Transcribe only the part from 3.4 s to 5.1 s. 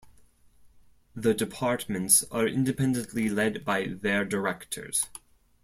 by their Directors.